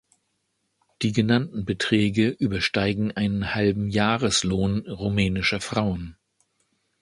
[1.03, 6.17] Die genannten Beträge übersteigen einen halben Jahreslohn rumänischer Frauen.